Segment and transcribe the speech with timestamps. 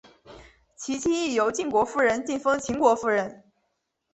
[0.75, 3.43] 其妻亦由晋国夫人进封秦国夫人。